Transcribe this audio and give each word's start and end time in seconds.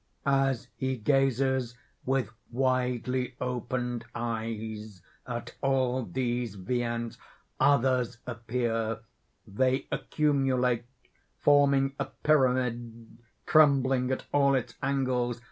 __As 0.51 0.65
he 0.77 0.97
gazes 0.97 1.75
with 2.07 2.31
widely 2.49 3.35
opened 3.39 4.03
eyes 4.15 5.03
at 5.27 5.53
all 5.61 6.05
these 6.05 6.55
viands, 6.55 7.19
others 7.59 8.17
appear; 8.25 9.01
they 9.45 9.85
accumulate, 9.91 10.85
forming 11.37 11.93
a 11.99 12.05
pyramid 12.05 13.19
crumbling 13.45 14.09
at 14.11 14.25
all 14.33 14.55
its 14.55 14.73
angles. 14.81 15.39